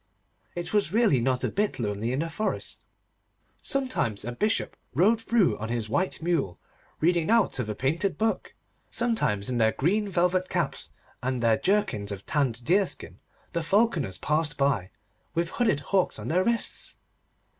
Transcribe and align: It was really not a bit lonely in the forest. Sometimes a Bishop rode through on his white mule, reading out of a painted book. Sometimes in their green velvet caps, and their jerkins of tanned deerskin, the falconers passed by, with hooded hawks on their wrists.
It 0.55 0.73
was 0.73 0.91
really 0.91 1.21
not 1.21 1.43
a 1.43 1.47
bit 1.51 1.77
lonely 1.77 2.11
in 2.11 2.21
the 2.21 2.29
forest. 2.31 2.79
Sometimes 3.61 4.25
a 4.25 4.31
Bishop 4.31 4.75
rode 4.95 5.21
through 5.21 5.59
on 5.59 5.69
his 5.69 5.89
white 5.89 6.23
mule, 6.23 6.59
reading 6.99 7.29
out 7.29 7.59
of 7.59 7.69
a 7.69 7.75
painted 7.75 8.17
book. 8.17 8.55
Sometimes 8.89 9.47
in 9.47 9.59
their 9.59 9.73
green 9.73 10.09
velvet 10.09 10.49
caps, 10.49 10.89
and 11.21 11.43
their 11.43 11.55
jerkins 11.57 12.11
of 12.11 12.25
tanned 12.25 12.63
deerskin, 12.65 13.19
the 13.53 13.61
falconers 13.61 14.17
passed 14.17 14.57
by, 14.57 14.89
with 15.35 15.51
hooded 15.51 15.81
hawks 15.91 16.17
on 16.17 16.29
their 16.29 16.43
wrists. 16.43 16.97